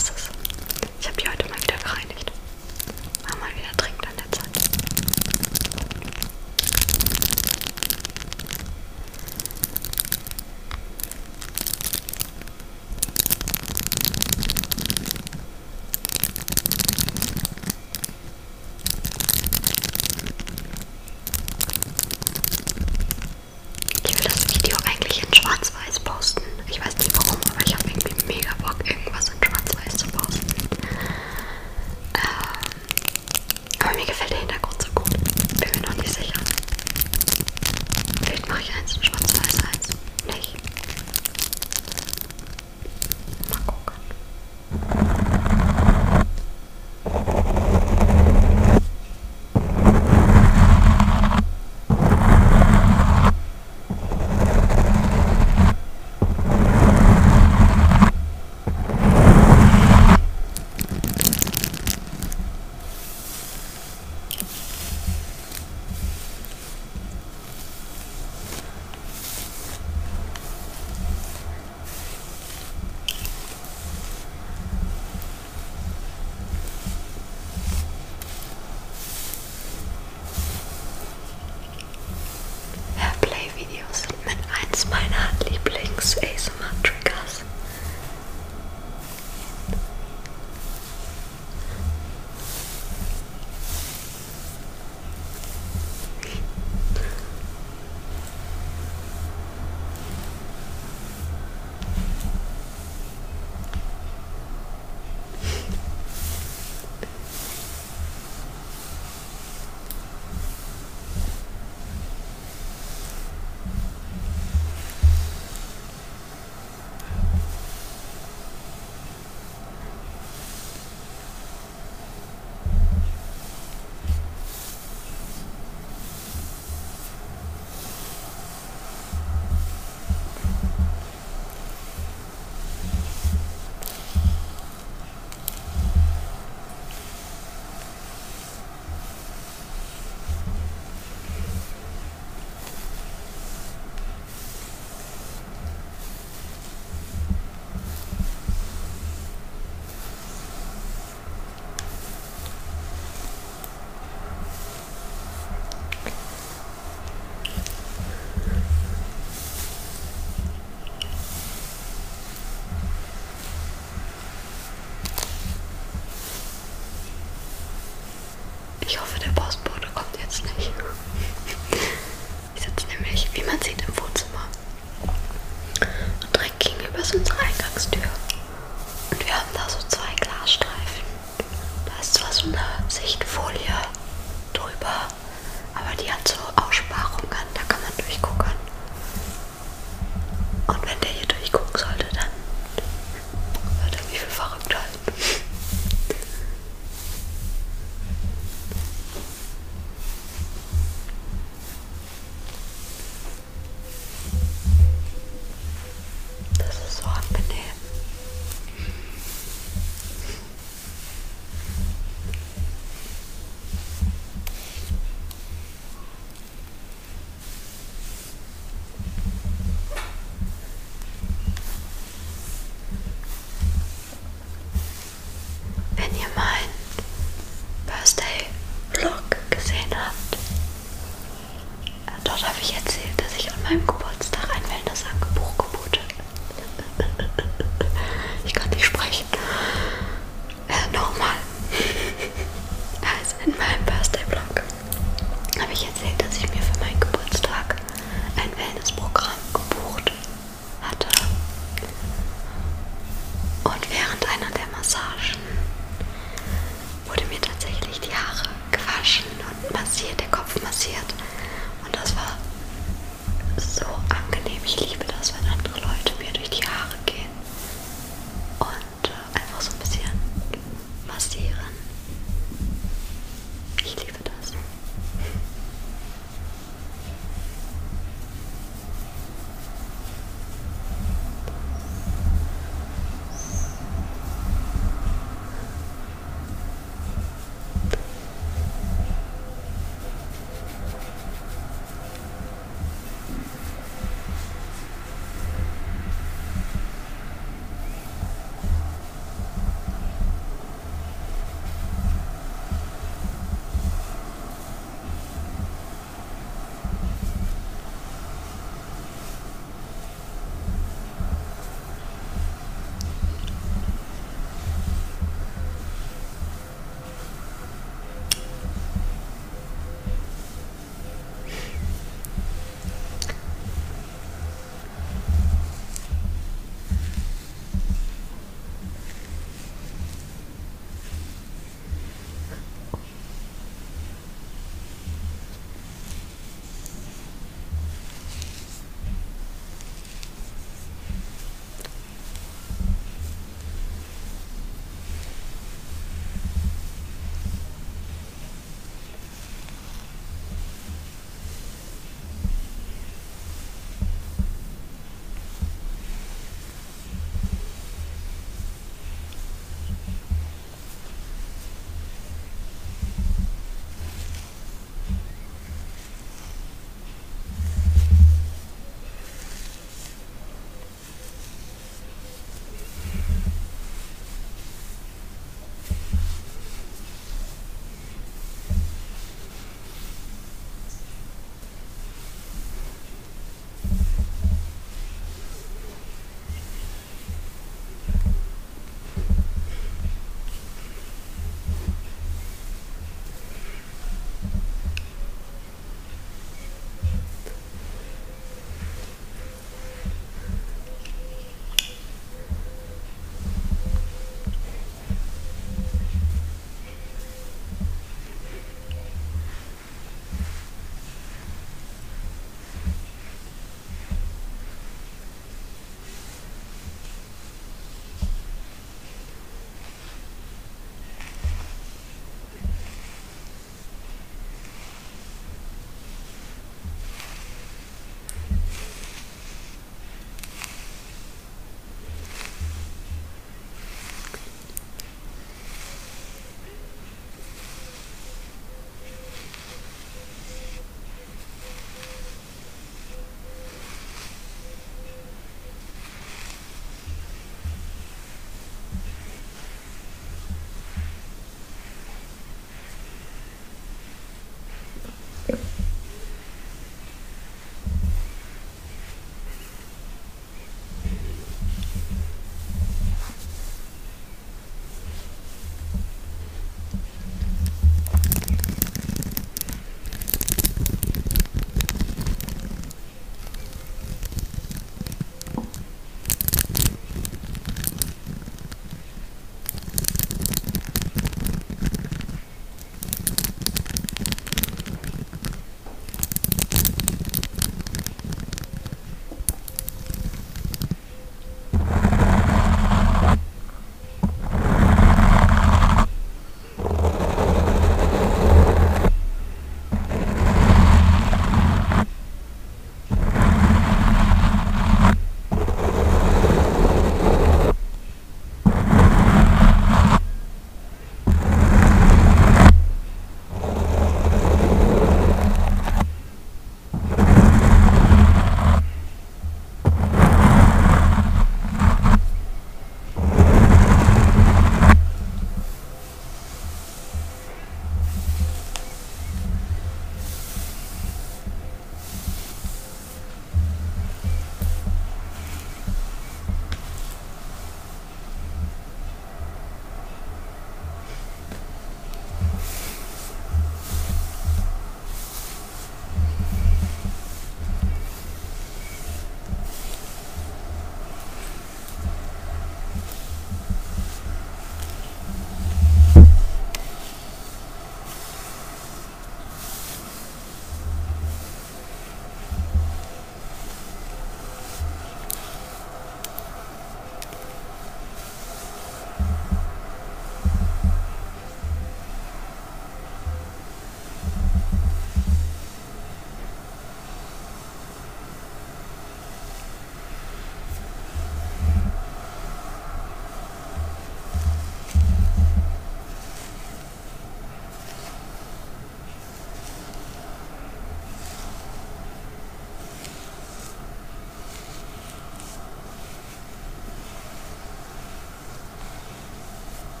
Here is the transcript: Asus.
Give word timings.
Asus. 0.00 0.39